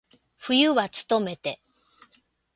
[0.39, 1.61] 冬はつとめて。